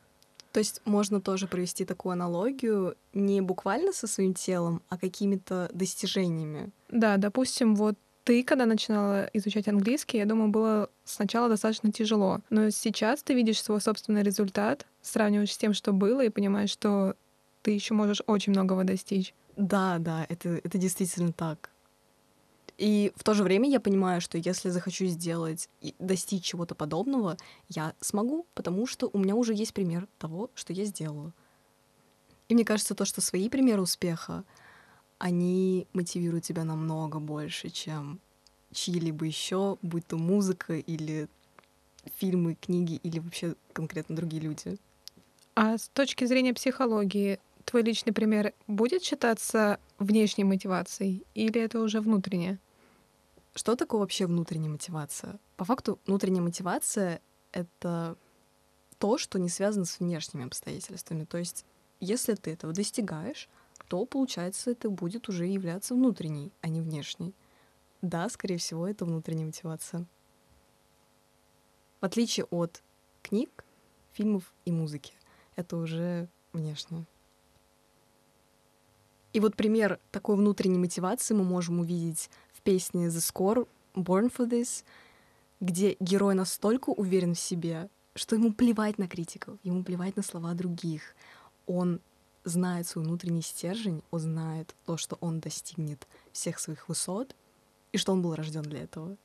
То 0.52 0.60
есть 0.60 0.82
можно 0.86 1.22
тоже 1.22 1.48
провести 1.48 1.86
такую 1.86 2.14
аналогию 2.14 2.96
не 3.14 3.40
буквально 3.42 3.94
со 3.94 4.08
своим 4.08 4.34
телом, 4.34 4.82
а 4.90 4.98
какими-то 4.98 5.70
достижениями. 5.74 6.72
Да, 6.90 7.18
допустим, 7.18 7.76
вот 7.76 7.96
ты, 8.24 8.44
когда 8.44 8.66
начинала 8.66 9.30
изучать 9.34 9.68
английский, 9.68 10.18
я 10.18 10.26
думаю, 10.26 10.50
было 10.50 10.90
сначала 11.06 11.50
достаточно 11.50 11.92
тяжело. 11.92 12.42
Но 12.50 12.70
сейчас 12.72 13.24
ты 13.24 13.34
видишь 13.34 13.62
свой 13.62 13.80
собственный 13.80 14.24
результат, 14.24 14.86
сравниваешь 15.02 15.54
с 15.54 15.58
тем, 15.58 15.74
что 15.74 15.94
было, 15.94 16.22
и 16.24 16.30
понимаешь, 16.30 16.70
что 16.72 17.16
ты 17.62 17.72
еще 17.72 17.94
можешь 17.94 18.22
очень 18.28 18.52
многого 18.52 18.84
достичь. 18.84 19.34
Да, 19.56 19.98
да, 20.00 20.26
это, 20.30 20.50
это 20.50 20.78
действительно 20.78 21.32
так. 21.34 21.70
И 22.80 23.12
в 23.18 23.26
то 23.26 23.34
же 23.34 23.44
время 23.44 23.70
я 23.70 23.82
понимаю, 23.82 24.22
что 24.22 24.38
если 24.38 24.70
захочу 24.70 25.06
сделать 25.08 25.68
и 25.82 25.94
достичь 26.00 26.46
чего-то 26.46 26.76
подобного, 26.76 27.36
я 27.68 27.94
смогу, 28.00 28.48
потому 28.54 28.88
что 28.88 29.10
у 29.12 29.18
меня 29.18 29.36
уже 29.36 29.54
есть 29.54 29.74
пример 29.74 30.08
того, 30.18 30.50
что 30.56 30.72
я 30.72 30.86
сделала. 30.86 31.34
И 32.48 32.54
мне 32.54 32.64
кажется, 32.64 32.96
то, 32.96 33.04
что 33.04 33.20
свои 33.20 33.50
примеры 33.50 33.82
успеха, 33.82 34.46
они 35.18 35.88
мотивируют 35.92 36.46
тебя 36.46 36.64
намного 36.64 37.20
больше, 37.20 37.70
чем 37.70 38.22
чьи-либо 38.72 39.26
еще, 39.26 39.78
будь 39.82 40.08
то 40.08 40.18
музыка 40.18 40.76
или 40.76 41.28
фильмы, 42.16 42.56
книги 42.56 43.02
или 43.04 43.20
вообще 43.20 43.56
конкретно 43.74 44.16
другие 44.16 44.42
люди. 44.42 44.78
А 45.54 45.78
с 45.78 45.90
точки 45.90 46.24
зрения 46.24 46.54
психологии, 46.54 47.40
твой 47.66 47.84
личный 47.84 48.14
пример 48.14 48.54
будет 48.68 49.04
считаться 49.04 49.82
внешней 49.98 50.46
мотивацией 50.46 51.26
или 51.36 51.60
это 51.60 51.82
уже 51.82 52.00
внутреннее? 52.00 52.58
Что 53.56 53.76
такое 53.76 54.00
вообще 54.00 54.26
внутренняя 54.26 54.72
мотивация? 54.72 55.40
По 55.58 55.66
факту 55.66 56.00
внутренняя 56.06 56.42
мотивация— 56.42 57.22
это 57.52 58.18
то, 58.98 59.18
что 59.18 59.40
не 59.40 59.50
связано 59.50 59.86
с 59.86 60.00
внешними 60.00 60.46
обстоятельствами. 60.46 61.26
То 61.26 61.38
есть 61.38 61.66
если 62.00 62.36
ты 62.36 62.52
этого 62.52 62.74
достигаешь, 62.74 63.50
то, 63.88 64.06
получается, 64.06 64.72
это 64.72 64.90
будет 64.90 65.30
уже 65.30 65.46
являться 65.46 65.96
внутренней, 65.96 66.52
а 66.62 66.70
не 66.70 66.82
внешней. 66.82 67.34
Да, 68.02 68.30
скорее 68.30 68.58
всего, 68.58 68.88
это 68.88 69.06
внутренняя 69.06 69.48
мотивация. 69.48 70.06
В 72.00 72.06
отличие 72.06 72.46
от 72.46 72.82
книг, 73.24 73.66
фильмов 74.14 74.54
и 74.64 74.72
музыки, 74.72 75.14
это 75.56 75.76
уже 75.76 76.30
внешнее. 76.54 77.06
И 79.34 79.40
вот 79.40 79.56
пример 79.56 80.00
такой 80.12 80.38
внутренней 80.38 80.80
мотивации 80.80 81.34
мы 81.34 81.44
можем 81.44 81.80
увидеть 81.80 82.30
в 82.60 82.62
песне 82.62 83.08
The 83.08 83.20
Score 83.20 83.68
Born 83.96 84.32
for 84.36 84.50
This, 84.50 84.84
где 85.62 85.96
герой 86.00 86.36
настолько 86.36 86.90
уверен 86.90 87.34
в 87.34 87.40
себе, 87.40 87.90
что 88.16 88.36
ему 88.36 88.54
плевать 88.54 88.98
на 88.98 89.08
критиков, 89.08 89.58
ему 89.64 89.84
плевать 89.84 90.18
на 90.18 90.24
слова 90.24 90.54
других. 90.54 91.16
Он 91.68 92.02
знает 92.44 92.88
свой 92.88 93.06
внутренний 93.06 93.42
стержень, 93.42 94.04
он 94.12 94.20
знает 94.20 94.76
то, 94.86 94.98
что 94.98 95.18
он 95.22 95.40
достигнет 95.40 96.08
всех 96.34 96.60
своих 96.60 96.90
высот, 96.90 97.36
и 97.94 97.98
что 97.98 98.12
он 98.12 98.22
был 98.22 98.36
рожден 98.36 98.64
для 98.64 98.84
этого. 98.84 99.16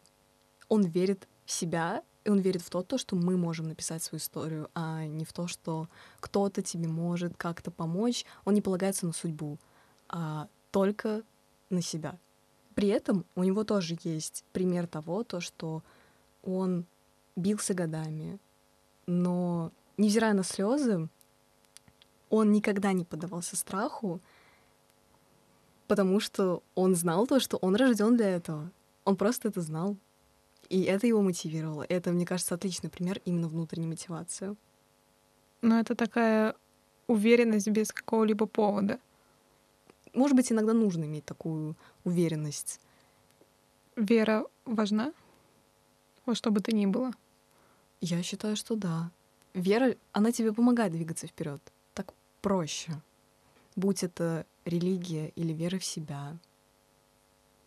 Он 0.69 0.85
верит 0.85 1.27
в 1.45 1.51
себя, 1.51 2.03
и 2.25 2.31
он 2.31 2.39
верит 2.39 2.63
в 2.63 2.71
то, 2.71 2.83
то, 2.83 2.99
что 2.99 3.17
мы 3.17 3.37
можем 3.37 3.69
написать 3.69 4.03
свою 4.03 4.21
историю, 4.21 4.71
а 4.75 5.05
не 5.07 5.25
в 5.25 5.33
то, 5.33 5.49
что 5.49 5.89
кто-то 6.21 6.63
тебе 6.63 6.89
может 6.89 7.37
как-то 7.37 7.71
помочь. 7.71 8.25
Он 8.45 8.55
не 8.55 8.63
полагается 8.63 9.07
на 9.07 9.13
судьбу, 9.13 9.59
а 10.09 10.49
только 10.71 11.23
на 11.69 11.83
себя. 11.83 12.19
При 12.75 12.89
этом 12.89 13.25
у 13.37 13.45
него 13.45 13.65
тоже 13.65 13.97
есть 14.03 14.45
пример 14.53 14.87
того, 14.87 15.23
то, 15.23 15.41
что 15.41 15.83
он 16.43 16.85
бился 17.37 17.75
годами, 17.75 18.39
но, 19.07 19.71
невзирая 19.97 20.35
на 20.35 20.43
слезы, 20.43 21.09
он 22.31 22.53
никогда 22.53 22.93
не 22.93 23.05
поддавался 23.05 23.57
страху, 23.57 24.21
потому 25.87 26.21
что 26.21 26.63
он 26.75 26.95
знал 26.95 27.27
то, 27.27 27.39
что 27.39 27.57
он 27.59 27.77
рожден 27.77 28.17
для 28.17 28.31
этого. 28.31 28.71
Он 29.05 29.17
просто 29.17 29.49
это 29.49 29.61
знал. 29.61 29.97
И 30.71 30.83
это 30.83 31.07
его 31.07 31.21
мотивировало. 31.21 31.85
Это, 31.89 32.11
мне 32.11 32.25
кажется, 32.25 32.55
отличный 32.55 32.89
пример 32.89 33.21
именно 33.27 33.49
внутренней 33.49 33.87
мотивации. 33.87 34.57
Но 35.61 35.79
это 35.79 35.95
такая 35.95 36.57
уверенность 37.07 37.69
без 37.69 37.93
какого-либо 37.93 38.47
повода. 38.47 38.99
Может 40.15 40.37
быть, 40.37 40.51
иногда 40.51 40.73
нужно 40.73 41.05
иметь 41.05 41.25
такую 41.25 41.77
уверенность. 42.05 42.81
Вера 43.97 44.47
важна? 44.65 45.13
Во 46.27 46.35
что 46.35 46.51
бы 46.51 46.61
то 46.61 46.75
ни 46.75 46.87
было? 46.87 47.13
Я 48.01 48.23
считаю, 48.23 48.57
что 48.57 48.77
да. 48.77 49.11
Вера, 49.53 49.95
она 50.13 50.33
тебе 50.33 50.53
помогает 50.53 50.93
двигаться 50.93 51.27
вперед 51.27 51.61
проще. 52.45 52.93
Будь 53.75 54.05
это 54.05 54.45
религия 54.67 55.29
или 55.35 55.55
вера 55.55 55.79
в 55.79 55.85
себя, 55.85 56.37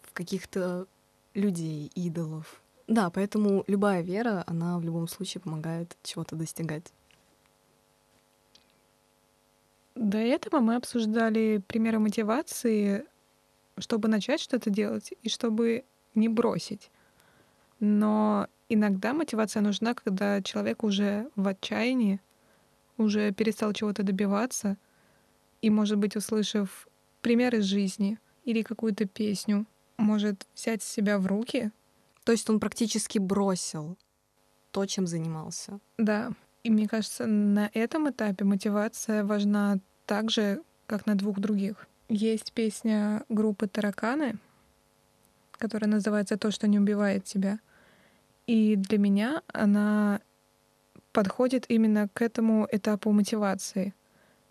в 0.04 0.14
каких-то 0.14 0.86
людей, 1.34 1.92
идолов. 1.96 2.62
Да, 2.88 3.10
поэтому 3.10 3.64
любая 3.66 4.04
вера, 4.04 4.44
она 4.46 4.78
в 4.78 4.84
любом 4.84 5.08
случае 5.08 5.42
помогает 5.42 5.98
чего-то 6.04 6.36
достигать. 6.36 6.94
До 9.98 10.20
этого 10.20 10.60
мы 10.60 10.76
обсуждали 10.76 11.60
примеры 11.68 11.98
мотивации, 11.98 13.04
чтобы 13.80 14.08
начать 14.08 14.40
что-то 14.40 14.70
делать 14.70 15.12
и 15.24 15.28
чтобы 15.28 15.86
не 16.14 16.30
бросить. 16.30 16.92
Но 17.80 18.48
иногда 18.70 19.14
мотивация 19.14 19.62
нужна, 19.62 19.96
когда 19.96 20.44
человек 20.44 20.84
уже 20.84 21.32
в 21.36 21.48
отчаянии, 21.48 22.22
уже 22.98 23.32
перестал 23.32 23.74
чего-то 23.74 24.04
добиваться, 24.04 24.78
и, 25.64 25.72
может 25.72 25.98
быть, 25.98 26.16
услышав 26.16 26.88
пример 27.22 27.56
из 27.56 27.64
жизни 27.64 28.20
или 28.46 28.62
какую-то 28.62 29.08
песню, 29.08 29.66
может 29.98 30.46
взять 30.54 30.84
себя 30.84 31.18
в 31.18 31.26
руки. 31.26 31.72
То 32.24 32.34
есть 32.34 32.48
он 32.52 32.60
практически 32.60 33.18
бросил 33.18 33.98
то, 34.70 34.86
чем 34.86 35.08
занимался. 35.08 35.80
Да. 35.98 36.34
И 36.64 36.70
мне 36.70 36.88
кажется, 36.88 37.26
на 37.26 37.70
этом 37.74 38.10
этапе 38.10 38.44
мотивация 38.44 39.24
важна 39.24 39.80
так 40.06 40.32
же, 40.32 40.62
как 40.86 41.06
на 41.06 41.16
двух 41.16 41.40
других. 41.40 41.88
Есть 42.10 42.54
песня 42.54 43.24
группы 43.30 43.68
«Тараканы», 43.68 44.38
которая 45.52 45.90
называется 45.90 46.38
«То, 46.38 46.52
что 46.52 46.68
не 46.68 46.80
убивает 46.80 47.26
тебя». 47.26 47.60
И 48.48 48.78
для 48.78 48.98
меня 48.98 49.42
она 49.54 50.22
подходит 51.12 51.66
именно 51.68 52.08
к 52.14 52.22
этому 52.22 52.68
этапу 52.72 53.12
мотивации, 53.12 53.94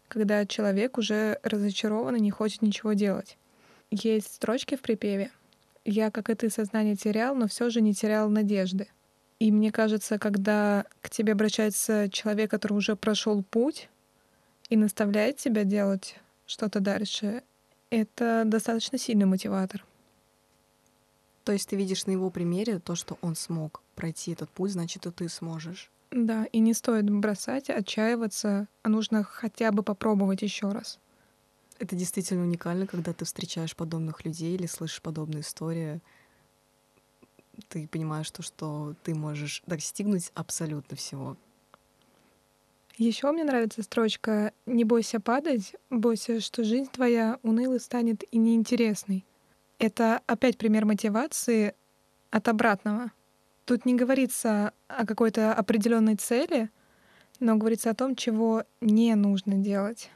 когда 0.08 0.44
человек 0.44 0.98
уже 0.98 1.38
разочарован 1.42 2.16
и 2.16 2.20
не 2.20 2.30
хочет 2.30 2.60
ничего 2.60 2.92
делать. 2.92 3.38
есть 3.90 4.34
строчки 4.34 4.74
в 4.76 4.82
припеве. 4.82 5.30
Я, 5.84 6.10
как 6.10 6.28
и 6.28 6.34
ты, 6.34 6.50
сознание 6.50 6.96
терял, 6.96 7.34
но 7.34 7.46
все 7.46 7.70
же 7.70 7.80
не 7.80 7.94
терял 7.94 8.28
надежды. 8.28 8.88
И 9.38 9.52
мне 9.52 9.70
кажется, 9.70 10.18
когда 10.18 10.86
к 11.02 11.10
тебе 11.10 11.32
обращается 11.32 12.08
человек, 12.08 12.50
который 12.50 12.74
уже 12.74 12.96
прошел 12.96 13.42
путь 13.42 13.88
и 14.70 14.76
наставляет 14.76 15.36
тебя 15.36 15.64
делать 15.64 16.16
что-то 16.46 16.80
дальше, 16.80 17.42
это 17.90 18.44
достаточно 18.46 18.98
сильный 18.98 19.26
мотиватор. 19.26 19.84
То 21.44 21.52
есть 21.52 21.68
ты 21.68 21.76
видишь 21.76 22.06
на 22.06 22.12
его 22.12 22.30
примере 22.30 22.80
то, 22.80 22.96
что 22.96 23.18
он 23.20 23.36
смог 23.36 23.82
пройти 23.94 24.32
этот 24.32 24.50
путь, 24.50 24.72
значит, 24.72 25.06
и 25.06 25.10
ты 25.10 25.28
сможешь. 25.28 25.90
Да, 26.10 26.44
и 26.46 26.58
не 26.58 26.74
стоит 26.74 27.08
бросать, 27.08 27.70
отчаиваться, 27.70 28.68
а 28.82 28.88
нужно 28.88 29.22
хотя 29.22 29.70
бы 29.70 29.82
попробовать 29.82 30.42
еще 30.42 30.70
раз. 30.70 30.98
Это 31.78 31.94
действительно 31.94 32.42
уникально, 32.42 32.86
когда 32.86 33.12
ты 33.12 33.24
встречаешь 33.24 33.76
подобных 33.76 34.24
людей 34.24 34.54
или 34.54 34.66
слышишь 34.66 35.02
подобные 35.02 35.42
истории. 35.42 36.00
Ты 37.68 37.88
понимаешь 37.88 38.30
то, 38.30 38.42
что 38.42 38.94
ты 39.02 39.14
можешь 39.14 39.62
достигнуть 39.66 40.30
абсолютно 40.34 40.96
всего. 40.96 41.36
Еще 42.96 43.30
мне 43.30 43.44
нравится 43.44 43.82
строчка 43.82 44.52
«Не 44.64 44.84
бойся 44.84 45.20
падать, 45.20 45.74
бойся, 45.90 46.40
что 46.40 46.64
жизнь 46.64 46.90
твоя 46.90 47.38
унылой 47.42 47.78
станет 47.78 48.24
и 48.30 48.38
неинтересной». 48.38 49.26
Это 49.78 50.22
опять 50.26 50.56
пример 50.56 50.86
мотивации 50.86 51.74
от 52.30 52.48
обратного. 52.48 53.12
Тут 53.66 53.84
не 53.84 53.94
говорится 53.94 54.72
о 54.88 55.04
какой-то 55.04 55.52
определенной 55.52 56.16
цели, 56.16 56.70
но 57.38 57.56
говорится 57.56 57.90
о 57.90 57.94
том, 57.94 58.16
чего 58.16 58.64
не 58.80 59.14
нужно 59.14 59.56
делать. 59.56 60.10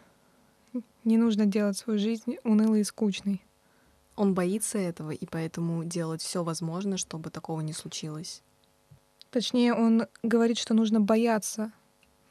Не 1.04 1.18
нужно 1.18 1.44
делать 1.44 1.76
свою 1.76 1.98
жизнь 1.98 2.36
унылой 2.44 2.80
и 2.80 2.84
скучной. 2.84 3.42
Он 4.20 4.34
боится 4.34 4.76
этого, 4.76 5.12
и 5.12 5.24
поэтому 5.24 5.82
делать 5.82 6.20
все 6.20 6.44
возможное, 6.44 6.98
чтобы 6.98 7.30
такого 7.30 7.62
не 7.62 7.72
случилось. 7.72 8.42
Точнее, 9.30 9.72
он 9.72 10.08
говорит, 10.22 10.58
что 10.58 10.74
нужно 10.74 11.00
бояться. 11.00 11.72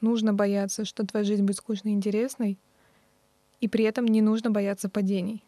Нужно 0.00 0.32
бояться, 0.32 0.84
что 0.84 1.04
твоя 1.04 1.24
жизнь 1.24 1.42
будет 1.42 1.56
скучной 1.56 1.90
и 1.90 1.96
интересной, 1.96 2.60
и 3.60 3.66
при 3.66 3.82
этом 3.82 4.04
не 4.04 4.22
нужно 4.22 4.52
бояться 4.52 4.88
падений. 4.88 5.42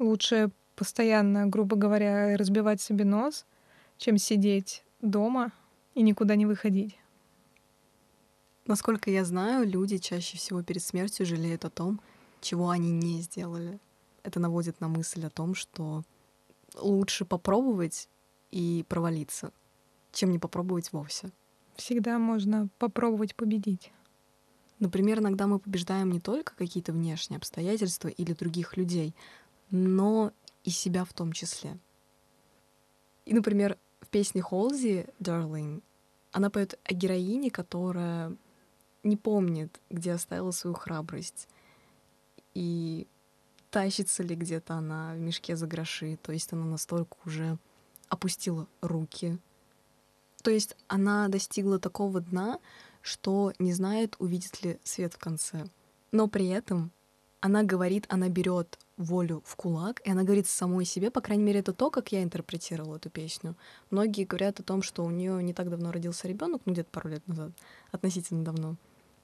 Лучше 0.00 0.50
постоянно, 0.74 1.46
грубо 1.46 1.76
говоря, 1.76 2.36
разбивать 2.36 2.80
себе 2.80 3.04
нос, 3.04 3.46
чем 3.98 4.18
сидеть 4.18 4.82
дома 5.00 5.52
и 5.94 6.02
никуда 6.02 6.34
не 6.34 6.46
выходить. 6.46 6.98
Насколько 8.66 9.12
я 9.12 9.24
знаю, 9.24 9.64
люди 9.64 9.98
чаще 9.98 10.38
всего 10.38 10.60
перед 10.64 10.82
смертью 10.82 11.24
жалеют 11.24 11.64
о 11.64 11.70
том, 11.70 12.00
чего 12.40 12.70
они 12.70 12.90
не 12.90 13.20
сделали. 13.20 13.78
Это 14.28 14.40
наводит 14.40 14.82
на 14.82 14.88
мысль 14.88 15.24
о 15.24 15.30
том, 15.30 15.54
что 15.54 16.02
лучше 16.74 17.24
попробовать 17.24 18.10
и 18.50 18.84
провалиться, 18.86 19.52
чем 20.12 20.32
не 20.32 20.38
попробовать 20.38 20.92
вовсе. 20.92 21.30
Всегда 21.76 22.18
можно 22.18 22.68
попробовать 22.78 23.34
победить. 23.34 23.90
Например, 24.80 25.20
иногда 25.20 25.46
мы 25.46 25.58
побеждаем 25.58 26.10
не 26.10 26.20
только 26.20 26.54
какие-то 26.56 26.92
внешние 26.92 27.38
обстоятельства 27.38 28.08
или 28.08 28.34
других 28.34 28.76
людей, 28.76 29.14
но 29.70 30.30
и 30.62 30.68
себя 30.68 31.06
в 31.06 31.14
том 31.14 31.32
числе. 31.32 31.78
И, 33.24 33.32
например, 33.32 33.78
в 34.02 34.08
песне 34.08 34.42
Холзи 34.42 35.06
«Darling» 35.20 35.82
она 36.32 36.50
поет 36.50 36.78
о 36.84 36.92
героине, 36.92 37.50
которая 37.50 38.36
не 39.04 39.16
помнит, 39.16 39.80
где 39.88 40.12
оставила 40.12 40.50
свою 40.50 40.74
храбрость, 40.74 41.48
и 42.52 43.06
тащится 43.70 44.22
ли 44.22 44.34
где-то 44.34 44.74
она 44.74 45.14
в 45.14 45.18
мешке 45.18 45.56
за 45.56 45.66
гроши. 45.66 46.18
То 46.22 46.32
есть 46.32 46.52
она 46.52 46.64
настолько 46.64 47.16
уже 47.24 47.58
опустила 48.08 48.66
руки. 48.80 49.38
То 50.42 50.50
есть 50.50 50.76
она 50.86 51.28
достигла 51.28 51.78
такого 51.78 52.20
дна, 52.20 52.58
что 53.02 53.52
не 53.58 53.72
знает, 53.72 54.16
увидит 54.18 54.62
ли 54.62 54.78
свет 54.84 55.14
в 55.14 55.18
конце. 55.18 55.66
Но 56.12 56.28
при 56.28 56.48
этом 56.48 56.90
она 57.40 57.62
говорит, 57.62 58.06
она 58.08 58.28
берет 58.28 58.78
волю 58.96 59.42
в 59.44 59.54
кулак, 59.56 60.00
и 60.04 60.10
она 60.10 60.24
говорит 60.24 60.48
самой 60.48 60.84
себе, 60.84 61.10
по 61.10 61.20
крайней 61.20 61.44
мере, 61.44 61.60
это 61.60 61.72
то, 61.72 61.90
как 61.90 62.10
я 62.10 62.22
интерпретировала 62.22 62.96
эту 62.96 63.10
песню. 63.10 63.54
Многие 63.90 64.24
говорят 64.24 64.58
о 64.58 64.64
том, 64.64 64.82
что 64.82 65.04
у 65.04 65.10
нее 65.10 65.40
не 65.42 65.52
так 65.52 65.70
давно 65.70 65.92
родился 65.92 66.26
ребенок, 66.26 66.62
ну 66.64 66.72
где-то 66.72 66.90
пару 66.90 67.08
лет 67.08 67.26
назад, 67.28 67.52
относительно 67.92 68.44
давно. 68.44 68.76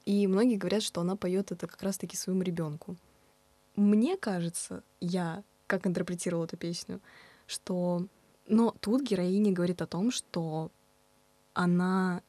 И 0.05 0.27
многие 0.27 0.55
говорят, 0.55 0.83
что 0.83 1.01
она 1.01 1.15
поет 1.15 1.51
это 1.51 1.67
как 1.67 1.81
раз-таки 1.81 2.15
своему 2.15 2.43
ребенку. 2.43 2.95
Мне 3.75 4.17
кажется, 4.17 4.83
я 4.99 5.43
как 5.67 5.87
интерпретировала 5.87 6.45
эту 6.45 6.57
песню, 6.57 7.01
что... 7.47 8.07
Но 8.47 8.75
тут 8.79 9.01
героиня 9.01 9.51
говорит 9.51 9.81
о 9.81 9.87
том, 9.87 10.11
что 10.11 10.71
она 11.53 12.21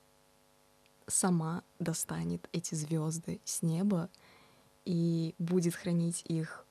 сама 1.06 1.62
достанет 1.78 2.48
эти 2.52 2.74
звезды 2.74 3.40
с 3.44 3.62
неба 3.62 4.08
и 4.86 5.34
будет 5.38 5.74
хранить 5.74 6.22
их. 6.26 6.64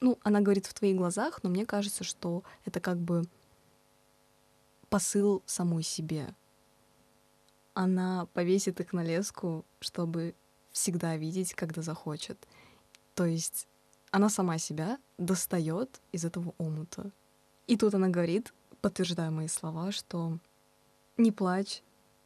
Ну, 0.00 0.18
она 0.22 0.40
говорит 0.40 0.66
в 0.66 0.74
твоих 0.74 0.96
глазах, 0.96 1.42
но 1.42 1.50
мне 1.50 1.64
кажется, 1.64 2.04
что 2.04 2.42
это 2.64 2.80
как 2.80 2.98
бы 2.98 3.24
посыл 4.88 5.42
самой 5.46 5.82
себе. 5.82 6.34
Она 7.74 8.26
повесит 8.34 8.80
их 8.80 8.92
на 8.92 9.04
леску, 9.04 9.64
чтобы 9.80 10.34
всегда 10.72 11.16
видеть, 11.16 11.54
когда 11.54 11.82
захочет. 11.82 12.38
То 13.16 13.24
есть 13.24 13.66
она 14.10 14.28
сама 14.28 14.58
себя 14.58 14.98
достает 15.18 16.00
из 16.12 16.24
этого 16.24 16.54
омута. 16.58 17.10
И 17.66 17.76
тут 17.76 17.94
она 17.94 18.08
говорит, 18.08 18.52
подтверждая 18.82 19.30
мои 19.30 19.48
слова, 19.48 19.90
что 19.90 20.38
не 21.16 21.32
плачь, 21.32 21.82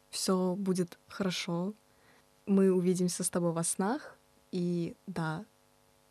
все 0.09 0.53
будет 0.55 0.99
хорошо, 1.07 1.73
мы 2.45 2.73
увидимся 2.73 3.23
с 3.23 3.29
тобой 3.29 3.53
во 3.53 3.63
снах. 3.63 4.17
И 4.51 4.97
да, 5.07 5.45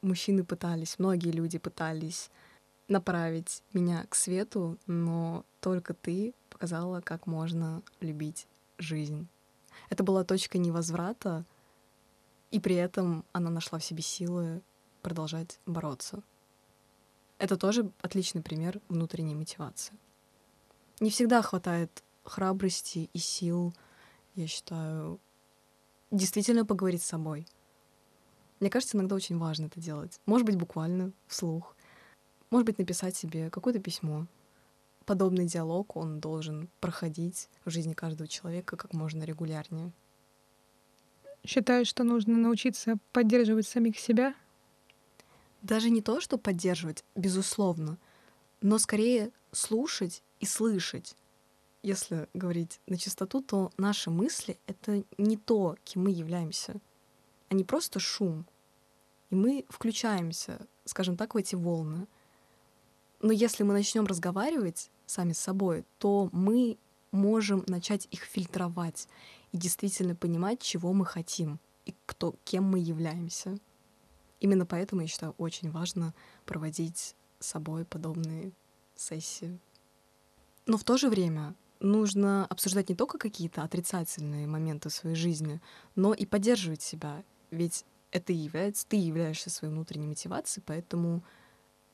мужчины 0.01 0.45
пытались, 0.45 0.99
многие 0.99 1.31
люди 1.31 1.59
пытались 1.59 2.31
направить 2.89 3.63
меня 3.75 4.07
к 4.09 4.15
свету, 4.15 4.79
но 4.87 5.45
только 5.61 5.93
ты 5.93 6.33
показала, 6.49 7.03
как 7.03 7.27
можно 7.27 7.83
любить 8.01 8.47
жизнь. 8.79 9.29
Это 9.91 10.03
была 10.05 10.25
точка 10.25 10.57
невозврата, 10.57 11.45
и 12.51 12.59
при 12.59 12.77
этом 12.77 13.27
она 13.33 13.51
нашла 13.51 13.79
в 13.79 13.85
себе 13.85 14.03
силы 14.03 14.63
продолжать 15.01 15.59
бороться. 15.67 16.23
Это 17.39 17.57
тоже 17.57 17.91
отличный 18.03 18.43
пример 18.43 18.81
внутренней 18.89 19.35
мотивации. 19.35 19.95
Не 21.01 21.11
всегда 21.11 21.41
хватает 21.41 22.03
храбрости 22.25 23.09
и 23.13 23.19
сил, 23.19 23.75
я 24.35 24.47
считаю, 24.47 25.19
действительно 26.11 26.67
поговорить 26.67 27.03
с 27.03 27.07
собой. 27.07 27.47
Мне 28.61 28.69
кажется, 28.69 28.97
иногда 28.97 29.17
очень 29.17 29.39
важно 29.39 29.67
это 29.67 29.81
делать. 29.81 30.21
Может 30.27 30.47
быть, 30.47 30.57
буквально, 30.57 31.13
вслух. 31.27 31.75
Может 32.51 32.67
быть, 32.67 32.79
написать 32.79 33.17
себе 33.17 33.49
какое-то 33.49 33.81
письмо. 33.81 34.27
Подобный 35.07 35.47
диалог, 35.47 35.97
он 35.97 36.21
должен 36.21 36.69
проходить 36.81 37.49
в 37.65 37.71
жизни 37.71 37.95
каждого 37.95 38.29
человека 38.29 38.77
как 38.77 38.93
можно 38.93 39.25
регулярнее. 39.25 39.93
Считаю, 41.47 41.87
что 41.87 42.05
нужно 42.05 42.37
научиться 42.37 42.99
поддерживать 43.13 43.67
самих 43.67 43.99
себя 43.99 44.35
даже 45.63 45.91
не 45.91 46.03
то, 46.03 46.21
что 46.21 46.39
поддерживать, 46.39 47.05
безусловно, 47.15 47.99
но 48.61 48.79
скорее 48.79 49.31
слушать 49.53 50.23
и 50.39 50.47
слышать. 50.47 51.17
Если 51.83 52.29
говорить 52.35 52.81
на 52.87 52.99
чистоту, 52.99 53.43
то 53.43 53.73
наши 53.79 54.11
мысли— 54.11 54.59
это 54.67 55.03
не 55.17 55.37
то, 55.37 55.77
кем 55.85 56.05
мы 56.05 56.11
являемся. 56.11 56.75
Они 57.49 57.65
просто 57.65 57.99
шум. 57.99 58.45
И 59.31 59.35
мы 59.35 59.65
включаемся, 59.69 60.67
скажем 60.85 61.17
так, 61.17 61.35
в 61.35 61.39
эти 61.39 61.55
волны. 61.55 62.07
Но 63.23 63.33
если 63.33 63.63
мы 63.63 63.73
начнем 63.73 64.07
разговаривать 64.07 64.91
сами 65.07 65.33
с 65.33 65.39
собой, 65.39 65.85
то 65.99 66.29
мы 66.33 66.79
можем 67.13 67.65
начать 67.67 68.07
их 68.11 68.23
фильтровать 68.23 69.09
и 69.53 69.57
действительно 69.57 70.15
понимать, 70.15 70.61
чего 70.61 70.93
мы 70.93 71.07
хотим 71.07 71.59
и 71.87 71.95
кто, 72.07 72.35
кем 72.45 72.65
мы 72.65 72.79
являемся. 72.79 73.59
Именно 74.41 74.67
поэтому 74.67 75.03
я 75.03 75.07
считаю 75.07 75.35
очень 75.39 75.71
важно 75.71 76.15
проводить 76.47 77.15
с 77.39 77.47
собой 77.47 77.85
подобные 77.85 78.53
сессии. 78.97 79.59
Но 80.67 80.77
в 80.77 80.85
то 80.85 80.97
же 80.97 81.09
время 81.09 81.55
нужно 81.81 82.47
обсуждать 82.47 82.89
не 82.89 82.95
только 82.95 83.19
какие-то 83.19 83.63
отрицательные 83.63 84.47
моменты 84.47 84.91
своей 84.91 85.17
жизни, 85.17 85.61
но 85.95 86.15
и 86.15 86.27
поддерживать 86.27 86.83
себя. 86.83 87.23
Ведь 87.51 87.85
это 88.11 88.33
и 88.33 88.37
является, 88.37 88.87
ты 88.87 88.97
являешься 88.97 89.51
своей 89.51 89.73
внутренней 89.73 90.07
мотивацией, 90.07 90.65
поэтому 90.67 91.23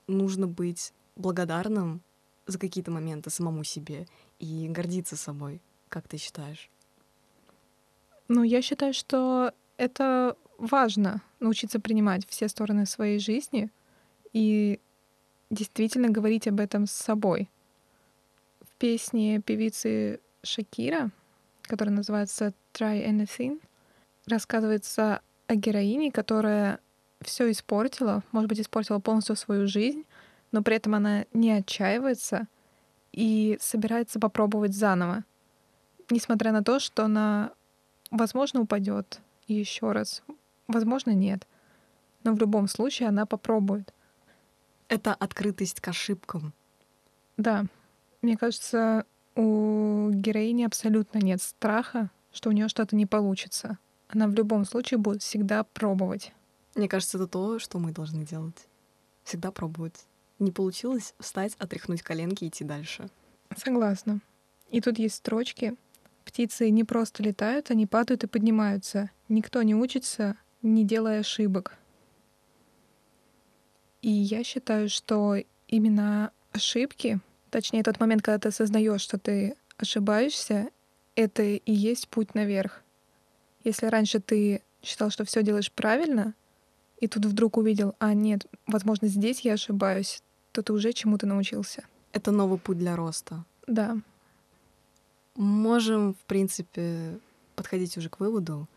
нужно 0.07 0.47
быть 0.47 0.93
благодарным 1.17 2.03
за 2.47 2.59
какие-то 2.59 2.91
моменты 2.91 3.31
самому 3.31 3.65
себе 3.65 4.07
и 4.39 4.69
гордиться 4.69 5.17
собой. 5.17 5.61
Как 5.89 6.09
ты 6.09 6.17
считаешь? 6.17 6.71
Ну, 8.29 8.43
я 8.43 8.63
считаю, 8.63 8.93
что 8.93 9.53
это 9.77 10.37
важно 10.59 11.23
научиться 11.41 11.81
принимать 11.81 12.27
все 12.29 12.49
стороны 12.49 12.87
своей 12.87 13.19
жизни 13.19 13.71
и 14.33 14.81
действительно 15.51 16.09
говорить 16.09 16.49
об 16.49 16.61
этом 16.61 16.87
с 16.87 16.93
собой. 16.93 17.49
В 18.61 18.71
песне 18.79 19.41
певицы 19.41 20.21
Шакира, 20.43 21.11
которая 21.63 21.95
называется 21.95 22.53
Try 22.73 23.07
Anything, 23.09 23.61
рассказывается 24.27 25.21
о 25.47 25.55
героине, 25.55 26.11
которая 26.11 26.81
все 27.23 27.51
испортила, 27.51 28.23
может 28.33 28.49
быть, 28.49 28.61
испортила 28.61 28.99
полностью 28.99 29.37
свою 29.37 29.67
жизнь, 29.67 30.05
но 30.53 30.63
при 30.63 30.77
этом 30.77 30.95
она 30.95 31.25
не 31.33 31.53
отчаивается 31.53 32.47
и 33.13 33.57
собирается 33.61 34.21
попробовать 34.21 34.75
заново. 34.75 35.25
Несмотря 36.11 36.53
на 36.53 36.63
то, 36.63 36.79
что 36.79 37.05
она, 37.05 37.53
возможно, 38.11 38.61
упадет 38.61 39.21
еще 39.49 39.93
раз, 39.93 40.23
возможно, 40.69 41.11
нет. 41.11 41.47
Но 42.25 42.33
в 42.35 42.39
любом 42.39 42.69
случае 42.69 43.09
она 43.09 43.27
попробует. 43.27 43.93
Это 44.89 45.15
открытость 45.15 45.81
к 45.81 45.89
ошибкам. 45.89 46.53
Да. 47.37 47.67
Мне 48.23 48.37
кажется, 48.37 49.05
у 49.35 50.11
героини 50.11 50.65
абсолютно 50.65 51.19
нет 51.19 51.43
страха, 51.43 52.11
что 52.33 52.51
у 52.51 52.53
нее 52.53 52.69
что-то 52.69 52.97
не 52.97 53.07
получится. 53.07 53.79
Она 54.09 54.29
в 54.29 54.35
любом 54.35 54.65
случае 54.65 54.99
будет 54.99 55.23
всегда 55.23 55.65
пробовать. 55.65 56.33
Мне 56.75 56.89
кажется, 56.89 57.19
это 57.19 57.27
то, 57.27 57.59
что 57.59 57.79
мы 57.79 57.93
должны 57.93 58.25
делать. 58.25 58.67
Всегда 59.25 59.51
пробовать. 59.51 60.07
Не 60.39 60.53
получилось 60.53 61.15
встать, 61.19 61.55
отряхнуть 61.59 62.03
коленки 62.03 62.45
и 62.45 62.49
идти 62.49 62.65
дальше. 62.65 63.09
Согласна. 63.57 64.21
И 64.71 64.81
тут 64.81 64.99
есть 64.99 65.17
строчки. 65.17 65.77
Птицы 66.25 66.71
не 66.71 66.85
просто 66.85 67.23
летают, 67.23 67.71
они 67.71 67.87
падают 67.87 68.25
и 68.25 68.27
поднимаются. 68.27 69.11
Никто 69.29 69.63
не 69.63 69.75
учится, 69.75 70.37
не 70.63 70.85
делая 70.85 71.21
ошибок. 71.21 71.77
И 74.03 74.11
я 74.11 74.45
считаю, 74.45 74.89
что 74.89 75.37
именно 75.69 76.31
ошибки, 76.53 77.21
точнее 77.51 77.83
тот 77.83 77.99
момент, 78.01 78.23
когда 78.23 78.39
ты 78.39 78.49
осознаешь, 78.49 79.01
что 79.01 79.19
ты 79.19 79.57
ошибаешься, 79.79 80.71
это 81.15 81.43
и 81.43 81.73
есть 81.73 82.09
путь 82.09 82.35
наверх. 82.35 82.83
Если 83.65 83.87
раньше 83.87 84.21
ты 84.21 84.63
считал, 84.83 85.11
что 85.11 85.25
все 85.25 85.43
делаешь 85.43 85.73
правильно, 85.73 86.35
и 87.01 87.09
тут 87.09 87.27
вдруг 87.27 87.57
увидел, 87.57 87.95
а 87.99 88.15
нет, 88.15 88.47
возможно, 88.67 89.09
здесь 89.09 89.41
я 89.41 89.55
ошибаюсь, 89.55 90.23
то 90.53 90.63
ты 90.63 90.73
уже 90.73 90.93
чему-то 90.93 91.27
научился. 91.27 91.85
Это 92.13 92.31
новый 92.31 92.59
путь 92.59 92.79
для 92.79 92.97
роста. 92.97 93.45
Да. 93.67 93.99
Можем, 95.35 96.15
в 96.15 96.25
принципе, 96.27 97.19
подходить 97.57 97.97
уже 97.99 98.09
к 98.09 98.21
выводу. 98.21 98.69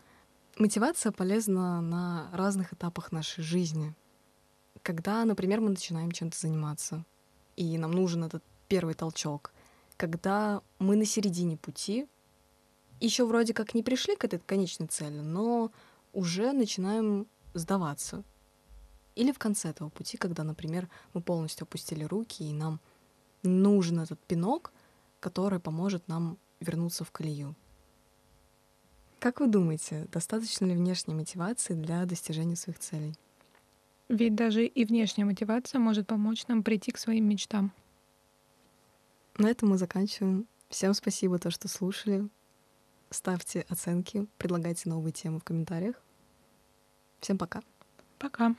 Мотивация 0.60 1.10
полезна 1.10 1.80
на 1.80 2.28
разных 2.34 2.74
этапах 2.74 3.12
нашей 3.12 3.42
жизни. 3.42 3.94
Когда, 4.82 5.24
например, 5.24 5.62
мы 5.62 5.70
начинаем 5.70 6.12
чем-то 6.12 6.38
заниматься, 6.38 7.06
и 7.56 7.78
нам 7.78 7.92
нужен 7.92 8.24
этот 8.24 8.44
первый 8.68 8.92
толчок. 8.92 9.52
Когда 9.96 10.60
мы 10.78 10.96
на 10.96 11.06
середине 11.06 11.56
пути, 11.56 12.06
еще 13.00 13.24
вроде 13.24 13.54
как 13.54 13.72
не 13.72 13.82
пришли 13.82 14.16
к 14.16 14.24
этой 14.26 14.38
конечной 14.38 14.88
цели, 14.88 15.20
но 15.20 15.72
уже 16.12 16.52
начинаем 16.52 17.26
сдаваться. 17.54 18.22
Или 19.14 19.32
в 19.32 19.38
конце 19.38 19.70
этого 19.70 19.88
пути, 19.88 20.18
когда, 20.18 20.44
например, 20.44 20.90
мы 21.14 21.22
полностью 21.22 21.64
опустили 21.64 22.04
руки, 22.04 22.42
и 22.42 22.52
нам 22.52 22.80
нужен 23.42 23.98
этот 23.98 24.20
пинок, 24.26 24.72
который 25.20 25.58
поможет 25.58 26.06
нам 26.06 26.36
вернуться 26.60 27.06
в 27.06 27.10
колею. 27.12 27.56
Как 29.20 29.40
вы 29.40 29.48
думаете, 29.48 30.08
достаточно 30.10 30.64
ли 30.64 30.74
внешней 30.74 31.14
мотивации 31.14 31.74
для 31.74 32.06
достижения 32.06 32.56
своих 32.56 32.78
целей? 32.78 33.14
Ведь 34.08 34.34
даже 34.34 34.64
и 34.64 34.84
внешняя 34.86 35.26
мотивация 35.26 35.78
может 35.78 36.06
помочь 36.06 36.46
нам 36.48 36.62
прийти 36.62 36.90
к 36.90 36.98
своим 36.98 37.28
мечтам. 37.28 37.70
На 39.36 39.48
этом 39.48 39.68
мы 39.68 39.78
заканчиваем. 39.78 40.46
Всем 40.70 40.94
спасибо, 40.94 41.38
то, 41.38 41.50
что 41.50 41.68
слушали. 41.68 42.28
Ставьте 43.10 43.66
оценки, 43.68 44.26
предлагайте 44.38 44.88
новые 44.88 45.12
темы 45.12 45.40
в 45.40 45.44
комментариях. 45.44 45.96
Всем 47.20 47.36
пока. 47.36 47.62
Пока. 48.18 48.56